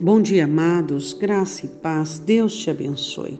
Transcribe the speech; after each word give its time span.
Bom 0.00 0.22
dia, 0.22 0.44
amados, 0.44 1.12
graça 1.12 1.66
e 1.66 1.68
paz, 1.68 2.20
Deus 2.20 2.54
te 2.56 2.70
abençoe. 2.70 3.36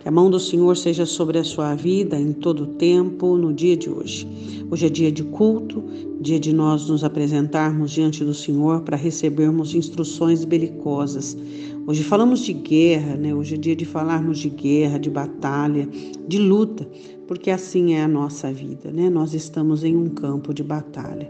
Que 0.00 0.06
a 0.06 0.10
mão 0.12 0.30
do 0.30 0.38
Senhor 0.38 0.76
seja 0.76 1.04
sobre 1.04 1.36
a 1.36 1.42
sua 1.42 1.74
vida 1.74 2.16
em 2.16 2.32
todo 2.32 2.62
o 2.62 2.66
tempo, 2.74 3.36
no 3.36 3.52
dia 3.52 3.76
de 3.76 3.90
hoje. 3.90 4.24
Hoje 4.70 4.86
é 4.86 4.88
dia 4.88 5.10
de 5.10 5.24
culto, 5.24 5.82
dia 6.20 6.38
de 6.38 6.52
nós 6.52 6.88
nos 6.88 7.02
apresentarmos 7.02 7.90
diante 7.90 8.24
do 8.24 8.32
Senhor 8.32 8.82
para 8.82 8.96
recebermos 8.96 9.74
instruções 9.74 10.44
belicosas. 10.44 11.36
Hoje 11.88 12.04
falamos 12.04 12.38
de 12.38 12.52
guerra, 12.52 13.16
né? 13.16 13.34
Hoje 13.34 13.56
é 13.56 13.58
dia 13.58 13.74
de 13.74 13.84
falarmos 13.84 14.38
de 14.38 14.48
guerra, 14.48 14.98
de 14.98 15.10
batalha, 15.10 15.88
de 16.28 16.38
luta, 16.38 16.88
porque 17.26 17.50
assim 17.50 17.94
é 17.94 18.02
a 18.04 18.08
nossa 18.08 18.52
vida, 18.52 18.92
né? 18.92 19.10
Nós 19.10 19.34
estamos 19.34 19.82
em 19.82 19.96
um 19.96 20.08
campo 20.08 20.54
de 20.54 20.62
batalha. 20.62 21.28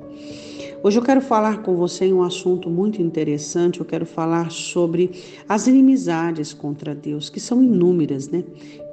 Hoje 0.86 1.00
eu 1.00 1.02
quero 1.02 1.20
falar 1.20 1.62
com 1.62 1.74
você 1.74 2.04
em 2.04 2.12
um 2.12 2.22
assunto 2.22 2.70
muito 2.70 3.02
interessante. 3.02 3.80
Eu 3.80 3.84
quero 3.84 4.06
falar 4.06 4.52
sobre 4.52 5.10
as 5.48 5.66
inimizades 5.66 6.52
contra 6.52 6.94
Deus, 6.94 7.28
que 7.28 7.40
são 7.40 7.60
inúmeras, 7.60 8.28
né? 8.28 8.44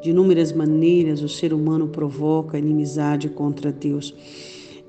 De 0.02 0.10
inúmeras 0.10 0.52
maneiras 0.52 1.22
o 1.22 1.30
ser 1.30 1.54
humano 1.54 1.88
provoca 1.88 2.58
inimizade 2.58 3.30
contra 3.30 3.72
Deus. 3.72 4.12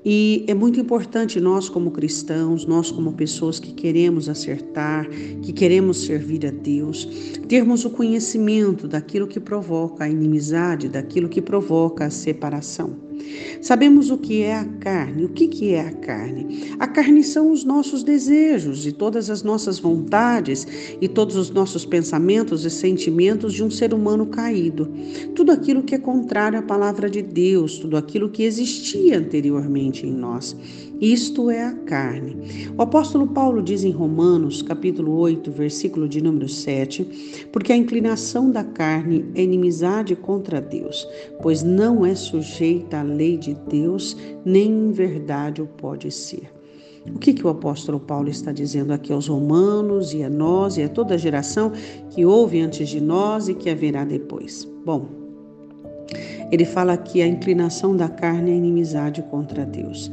E 0.03 0.45
é 0.47 0.55
muito 0.55 0.79
importante 0.79 1.39
nós, 1.39 1.69
como 1.69 1.91
cristãos, 1.91 2.65
nós, 2.65 2.89
como 2.89 3.13
pessoas 3.13 3.59
que 3.59 3.71
queremos 3.71 4.27
acertar, 4.27 5.07
que 5.43 5.53
queremos 5.53 6.07
servir 6.07 6.43
a 6.47 6.49
Deus, 6.49 7.05
termos 7.47 7.85
o 7.85 7.91
conhecimento 7.91 8.87
daquilo 8.87 9.27
que 9.27 9.39
provoca 9.39 10.05
a 10.05 10.09
inimizade, 10.09 10.89
daquilo 10.89 11.29
que 11.29 11.39
provoca 11.39 12.05
a 12.05 12.09
separação. 12.09 13.04
Sabemos 13.61 14.09
o 14.11 14.17
que 14.17 14.41
é 14.41 14.55
a 14.55 14.65
carne. 14.65 15.25
O 15.25 15.29
que, 15.29 15.47
que 15.47 15.73
é 15.73 15.81
a 15.81 15.91
carne? 15.91 16.71
A 16.79 16.87
carne 16.87 17.23
são 17.23 17.51
os 17.51 17.63
nossos 17.63 18.03
desejos 18.03 18.85
e 18.85 18.91
todas 18.91 19.29
as 19.29 19.43
nossas 19.43 19.79
vontades 19.79 20.67
e 21.01 21.07
todos 21.07 21.35
os 21.35 21.49
nossos 21.49 21.85
pensamentos 21.85 22.65
e 22.65 22.69
sentimentos 22.69 23.53
de 23.53 23.63
um 23.63 23.71
ser 23.71 23.93
humano 23.93 24.25
caído. 24.27 24.91
Tudo 25.33 25.51
aquilo 25.51 25.83
que 25.83 25.95
é 25.95 25.97
contrário 25.97 26.59
à 26.59 26.61
palavra 26.61 27.09
de 27.09 27.21
Deus, 27.21 27.77
tudo 27.79 27.97
aquilo 27.97 28.29
que 28.29 28.43
existia 28.43 29.17
anteriormente 29.17 30.05
em 30.05 30.11
nós. 30.11 30.55
Isto 31.01 31.49
é 31.49 31.61
a 31.61 31.73
carne. 31.73 32.37
O 32.77 32.81
apóstolo 32.81 33.27
Paulo 33.27 33.61
diz 33.61 33.83
em 33.83 33.91
Romanos, 33.91 34.61
capítulo 34.61 35.17
8, 35.17 35.51
versículo 35.51 36.07
de 36.07 36.21
número 36.21 36.47
7, 36.47 37.47
porque 37.51 37.73
a 37.73 37.75
inclinação 37.75 38.49
da 38.49 38.63
carne 38.63 39.25
é 39.35 39.43
inimizade 39.43 40.15
contra 40.15 40.61
Deus, 40.61 41.05
pois 41.41 41.61
não 41.63 42.05
é 42.05 42.15
sujeita 42.15 43.01
à 43.01 43.03
lei 43.15 43.37
de 43.37 43.53
Deus, 43.69 44.15
nem 44.43 44.69
em 44.69 44.91
verdade 44.91 45.61
o 45.61 45.67
pode 45.67 46.11
ser. 46.11 46.51
O 47.07 47.19
que, 47.19 47.33
que 47.33 47.45
o 47.45 47.49
apóstolo 47.49 47.99
Paulo 47.99 48.29
está 48.29 48.51
dizendo 48.51 48.91
aqui 48.91 49.13
aos 49.13 49.27
romanos 49.27 50.13
e 50.13 50.23
a 50.23 50.29
nós 50.29 50.77
e 50.77 50.83
a 50.83 50.89
toda 50.89 51.13
a 51.13 51.17
geração 51.17 51.71
que 52.09 52.25
houve 52.25 52.59
antes 52.59 52.89
de 52.89 52.99
nós 52.99 53.47
e 53.47 53.53
que 53.53 53.69
haverá 53.69 54.03
depois? 54.03 54.67
Bom, 54.83 55.05
ele 56.51 56.65
fala 56.65 56.97
que 56.97 57.21
a 57.21 57.27
inclinação 57.27 57.95
da 57.95 58.09
carne 58.09 58.51
é 58.51 58.55
inimizade 58.55 59.21
contra 59.23 59.65
Deus. 59.65 60.11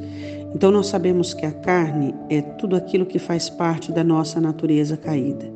Então 0.54 0.70
nós 0.70 0.88
sabemos 0.88 1.32
que 1.32 1.46
a 1.46 1.52
carne 1.52 2.14
é 2.28 2.42
tudo 2.42 2.76
aquilo 2.76 3.06
que 3.06 3.18
faz 3.18 3.48
parte 3.48 3.90
da 3.90 4.04
nossa 4.04 4.40
natureza 4.40 4.96
caída. 4.96 5.50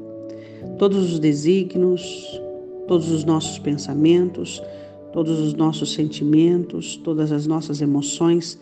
Todos 0.78 1.12
os 1.12 1.19
desígnios, 1.19 2.41
todos 2.86 3.11
os 3.11 3.24
nossos 3.24 3.58
pensamentos, 3.58 4.62
todos 5.17 5.41
os 5.41 5.55
nossos 5.55 5.95
sentimentos, 5.95 6.95
todas 6.98 7.33
as 7.33 7.47
nossas 7.47 7.81
emoções 7.81 8.59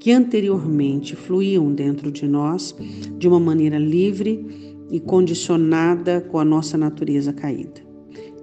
que 0.00 0.10
anteriormente 0.10 1.14
fluíam 1.14 1.72
dentro 1.72 2.10
de 2.10 2.26
nós 2.26 2.74
de 3.18 3.28
uma 3.28 3.38
maneira 3.38 3.78
livre 3.78 4.74
e 4.90 4.98
condicionada 4.98 6.20
com 6.22 6.40
a 6.40 6.44
nossa 6.44 6.76
natureza 6.76 7.32
caída. 7.32 7.80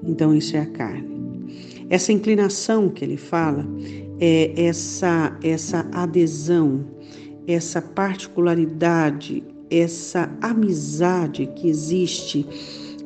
Então 0.02 0.34
isso 0.34 0.56
é 0.56 0.62
a 0.62 0.66
carne. 0.68 1.10
Essa 1.90 2.14
inclinação 2.14 2.88
que 2.88 3.04
ele 3.04 3.18
fala 3.18 3.68
é 4.22 4.54
essa 4.56 5.38
essa 5.44 5.86
adesão 5.92 6.86
essa 7.46 7.82
particularidade, 7.82 9.44
essa 9.70 10.32
amizade 10.42 11.48
que 11.58 11.68
existe 11.68 12.48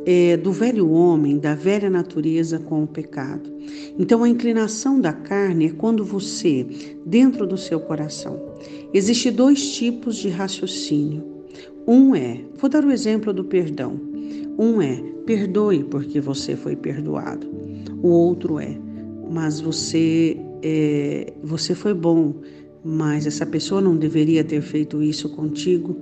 é, 0.06 0.38
do 0.38 0.52
velho 0.52 0.90
homem, 0.92 1.38
da 1.38 1.56
velha 1.56 1.90
natureza 1.90 2.60
com 2.60 2.84
o 2.84 2.88
pecado. 2.88 3.52
Então, 3.98 4.24
a 4.24 4.30
inclinação 4.30 5.00
da 5.00 5.14
carne 5.14 5.68
é 5.68 5.72
quando 5.72 6.04
você, 6.04 6.66
dentro 7.06 7.48
do 7.48 7.58
seu 7.58 7.80
coração, 7.80 8.40
existe 8.94 9.32
dois 9.32 9.74
tipos 9.74 10.18
de 10.18 10.30
raciocínio. 10.30 11.24
Um 11.88 12.16
é, 12.16 12.42
vou 12.58 12.70
dar 12.70 12.84
o 12.84 12.92
exemplo 12.92 13.34
do 13.34 13.44
perdão. 13.44 14.00
Um 14.58 14.82
é, 14.82 15.02
perdoe 15.26 15.84
porque 15.84 16.20
você 16.20 16.56
foi 16.56 16.76
perdoado. 16.76 17.48
O 18.02 18.10
outro 18.10 18.60
é, 18.60 18.78
mas 19.30 19.60
você 19.60 20.38
é, 20.62 21.34
você 21.44 21.76
foi 21.76 21.94
bom, 21.94 22.36
mas 22.84 23.26
essa 23.26 23.46
pessoa 23.46 23.80
não 23.80 23.96
deveria 23.96 24.44
ter 24.44 24.62
feito 24.62 25.02
isso 25.02 25.30
contigo. 25.30 25.96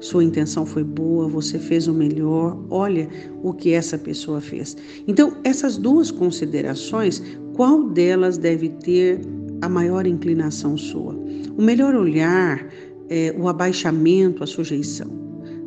Sua 0.00 0.22
intenção 0.22 0.66
foi 0.66 0.84
boa, 0.84 1.28
você 1.28 1.58
fez 1.58 1.88
o 1.88 1.94
melhor. 1.94 2.62
Olha 2.68 3.08
o 3.42 3.52
que 3.52 3.72
essa 3.72 3.96
pessoa 3.96 4.40
fez. 4.40 4.76
Então, 5.06 5.38
essas 5.44 5.78
duas 5.78 6.10
considerações, 6.10 7.22
qual 7.54 7.88
delas 7.88 8.36
deve 8.36 8.68
ter 8.68 9.20
a 9.62 9.68
maior 9.68 10.06
inclinação 10.06 10.76
sua? 10.76 11.14
O 11.56 11.62
melhor 11.62 11.94
olhar, 11.94 12.66
é, 13.08 13.34
o 13.38 13.48
abaixamento, 13.48 14.44
a 14.44 14.46
sujeição, 14.46 15.08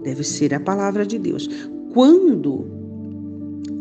deve 0.03 0.24
ser 0.24 0.53
a 0.53 0.59
palavra 0.59 1.06
de 1.06 1.18
Deus. 1.18 1.50
Quando 1.94 2.68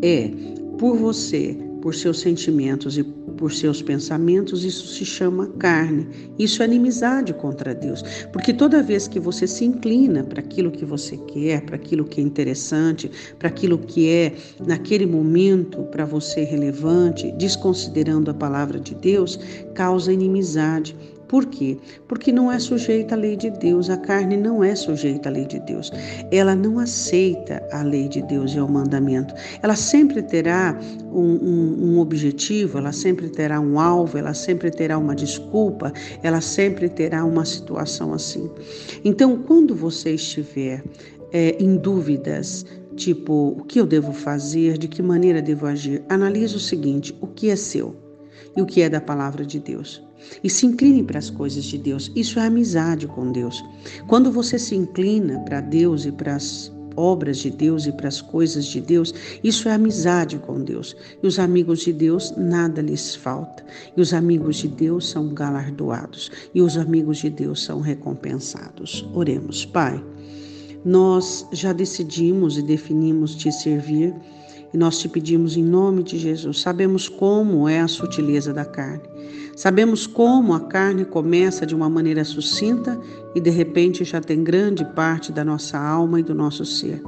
é 0.01 0.31
por 0.79 0.97
você 0.97 1.57
por 1.83 1.95
seus 1.95 2.21
sentimentos 2.21 2.99
e 2.99 3.05
por 3.39 3.53
seus 3.53 3.81
pensamentos, 3.81 4.65
isso 4.65 4.89
se 4.89 5.05
chama 5.05 5.47
carne. 5.59 6.07
Isso 6.39 6.63
é 6.63 6.67
inimizade 6.67 7.33
contra 7.33 7.75
Deus. 7.75 8.03
Porque 8.33 8.53
toda 8.53 8.83
vez 8.83 9.09
que 9.09 9.21
você 9.21 9.47
se 9.47 9.65
inclina 9.65 10.25
para 10.25 10.41
aquilo 10.41 10.71
que 10.71 10.85
você 10.85 11.17
quer, 11.17 11.63
para 11.63 11.77
aquilo 11.77 12.05
que 12.05 12.21
é 12.21 12.25
interessante, 12.25 13.11
para 13.39 13.49
aquilo 13.49 13.79
que 13.79 14.09
é, 14.11 14.35
naquele 14.67 15.07
momento, 15.07 15.85
para 15.85 16.05
você 16.05 16.43
relevante, 16.43 17.33
desconsiderando 17.39 18.31
a 18.31 18.35
palavra 18.35 18.79
de 18.79 18.95
Deus, 18.95 19.39
causa 19.75 20.13
inimizade. 20.13 20.97
Por 21.29 21.45
quê? 21.45 21.77
Porque 22.09 22.33
não 22.33 22.51
é 22.51 22.59
sujeita 22.59 23.15
à 23.15 23.19
lei 23.19 23.37
de 23.37 23.51
Deus, 23.51 23.91
a 23.91 23.99
carne 23.99 24.37
não 24.37 24.65
é 24.65 24.75
sujeita 24.75 25.29
à 25.29 25.33
lei 25.33 25.45
de 25.45 25.61
Deus. 25.61 25.93
Ela 26.33 26.57
não 26.57 26.79
aceita 26.79 27.63
a 27.71 27.83
lei 27.83 28.09
de 28.09 28.23
Deus 28.23 28.53
e 28.53 28.61
o 28.61 28.67
mandamento. 28.67 29.35
Ela 29.63 29.77
sempre 29.77 30.23
terá 30.23 30.79
um, 31.13 31.21
um, 31.21 31.93
um 31.93 31.99
objetivo, 31.99 32.79
ela 32.79 32.93
sempre 32.93 33.29
terá 33.29 33.61
um 33.61 33.79
alvo, 33.79 34.17
ela 34.17 34.33
sempre 34.33 34.71
terá 34.71 34.97
uma 34.97 35.15
desculpa, 35.15 35.93
ela 36.23 36.41
sempre 36.41 36.89
terá 36.89 37.25
uma 37.25 37.45
situação 37.45 38.15
assim. 38.15 38.51
Então, 39.05 39.37
quando 39.43 39.75
você 39.75 40.15
estiver 40.15 40.83
é, 41.31 41.63
em 41.63 41.77
dúvidas, 41.77 42.65
tipo, 42.97 43.55
o 43.59 43.65
que 43.65 43.79
eu 43.79 43.87
devo 43.87 44.15
fazer, 44.15 44.79
de 44.79 44.89
que 44.89 45.03
maneira 45.03 45.43
devo 45.43 45.67
agir, 45.67 46.03
analise 46.09 46.57
o 46.57 46.61
seguinte: 46.61 47.15
o 47.21 47.27
que 47.27 47.51
é 47.51 47.57
seu 47.57 48.08
e 48.57 48.63
o 48.63 48.67
que 48.67 48.83
é 48.83 48.89
da 48.89 49.01
palavra 49.01 49.45
de 49.45 49.59
Deus 49.59 50.03
e 50.43 50.51
se 50.51 50.67
incline 50.67 51.03
para 51.03 51.19
as 51.19 51.31
coisas 51.31 51.65
de 51.65 51.79
Deus. 51.79 52.11
Isso 52.15 52.39
é 52.39 52.47
amizade 52.47 53.07
com 53.07 53.31
Deus. 53.31 53.65
Quando 54.07 54.31
você 54.31 54.59
se 54.59 54.75
inclina 54.75 55.39
para 55.41 55.61
Deus 55.61 56.05
e 56.05 56.13
para 56.13 56.37
as 56.37 56.73
obras 56.97 57.39
de 57.39 57.51
Deus 57.51 57.87
e 57.87 57.93
para 57.93 58.09
as 58.09 58.21
coisas 58.21 58.67
de 58.67 58.81
Deus, 58.81 59.15
isso 59.43 59.69
é 59.69 59.73
amizade 59.73 60.39
com 60.39 60.63
Deus. 60.63 60.97
E 61.23 61.27
os 61.27 61.39
amigos 61.39 61.81
de 61.81 61.93
Deus, 61.93 62.35
nada 62.37 62.83
lhes 62.83 63.15
falta. 63.15 63.65
E 63.97 64.01
os 64.01 64.13
amigos 64.13 64.57
de 64.57 64.69
Deus 64.69 65.09
são 65.09 65.33
galardoados. 65.33 66.31
E 66.55 66.61
os 66.61 66.77
amigos 66.77 67.19
de 67.19 67.31
Deus 67.31 67.63
são 67.63 67.81
recompensados. 67.81 69.09
Oremos, 69.15 69.65
Pai. 69.65 70.03
Nós 70.85 71.47
já 71.53 71.73
decidimos 71.73 72.59
e 72.59 72.63
definimos 72.63 73.35
te 73.35 73.53
servir. 73.53 74.15
E 74.73 74.77
nós 74.77 74.99
te 74.99 75.09
pedimos 75.09 75.57
em 75.57 75.63
nome 75.63 76.03
de 76.03 76.19
Jesus. 76.19 76.61
Sabemos 76.61 77.09
como 77.09 77.69
é 77.69 77.81
a 77.81 77.89
sutileza 77.89 78.53
da 78.53 78.65
carne. 78.65 79.03
Sabemos 79.57 80.07
como 80.07 80.55
a 80.55 80.61
carne 80.61 81.05
começa 81.05 81.67
de 81.67 81.75
uma 81.75 81.91
maneira 81.91 82.23
sucinta 82.23 82.97
e 83.35 83.41
de 83.41 83.51
repente 83.51 84.05
já 84.05 84.21
tem 84.21 84.45
grande 84.45 84.85
parte 84.95 85.33
da 85.33 85.45
nossa 85.45 85.77
alma 85.77 86.21
e 86.21 86.23
do 86.23 86.35
nosso 86.35 86.65
ser. 86.65 87.03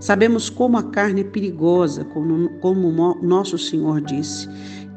Sabemos 0.00 0.50
como 0.50 0.76
a 0.76 0.82
carne 0.82 1.20
é 1.20 1.24
perigosa, 1.24 2.04
como, 2.06 2.48
como 2.58 3.16
nosso 3.22 3.56
Senhor 3.56 4.00
disse, 4.00 4.48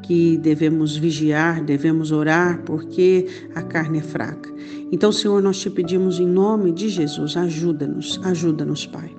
que 0.05 0.37
devemos 0.37 0.95
vigiar, 0.95 1.63
devemos 1.63 2.11
orar, 2.11 2.61
porque 2.63 3.27
a 3.55 3.61
carne 3.61 3.99
é 3.99 4.01
fraca. 4.01 4.53
Então, 4.91 5.11
Senhor, 5.11 5.41
nós 5.41 5.59
te 5.59 5.69
pedimos 5.69 6.19
em 6.19 6.27
nome 6.27 6.71
de 6.71 6.89
Jesus, 6.89 7.35
ajuda-nos, 7.35 8.19
ajuda-nos, 8.23 8.85
Pai. 8.85 9.11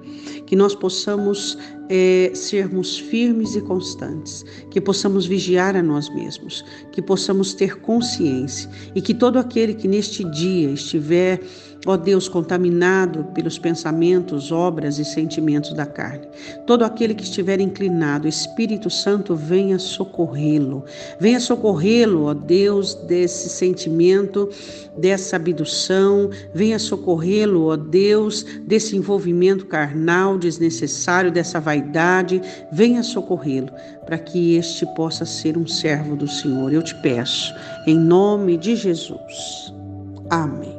Que 0.47 0.55
nós 0.55 0.75
possamos 0.75 1.59
é, 1.89 2.31
sermos 2.35 2.99
firmes 2.99 3.55
e 3.55 3.61
constantes, 3.61 4.45
que 4.71 4.81
possamos 4.81 5.27
vigiar 5.27 5.77
a 5.77 5.83
nós 5.83 6.09
mesmos, 6.15 6.65
que 6.93 7.03
possamos 7.03 7.55
ter 7.55 7.81
consciência 7.81 8.71
e 8.95 9.01
que 9.01 9.15
todo 9.15 9.39
aquele 9.39 9.75
que 9.75 9.89
neste 9.89 10.25
dia 10.25 10.71
estiver 10.71 11.41
ó 11.87 11.97
Deus, 11.97 12.29
contaminado 12.29 13.25
pelos 13.33 13.59
pensamentos, 13.59 14.51
obras 14.51 14.99
e 14.99 15.05
sentimentos 15.05 15.73
da 15.73 15.87
carne. 15.87 16.27
Todo 16.67 16.85
aquele 16.85 17.15
que 17.15 17.23
estiver 17.23 17.61
inclinado, 17.61 18.27
Espírito 18.27 18.91
Santo, 18.91 19.37
venha 19.37 19.79
socorrê-lo. 19.79 20.85
Venha 21.21 21.39
socorrê-lo, 21.39 22.25
ó 22.25 22.35
Deus, 22.35 22.95
desse 22.95 23.49
sentimento, 23.49 24.51
dessa 24.99 25.37
abdução. 25.37 26.29
Venha 26.53 26.79
socorrê-lo, 26.79 27.67
ó 27.67 27.77
Deus, 27.77 28.45
desse 28.67 28.97
envolvimento 28.97 29.67
carnal 29.67 30.37
desnecessário, 30.37 31.31
dessa 31.31 31.61
vaidade. 31.77 32.41
Venha 32.71 33.03
socorrê-lo, 33.03 33.71
para 34.05 34.19
que 34.19 34.57
este 34.57 34.87
possa 34.95 35.25
ser 35.25 35.57
um 35.57 35.67
servo 35.67 36.17
do 36.17 36.29
Senhor. 36.29 36.73
Eu 36.73 36.83
te 36.83 36.95
peço, 36.97 37.55
em 37.87 37.97
nome 37.97 38.57
de 38.57 38.77
Jesus. 38.77 39.75
Amém. 40.31 40.76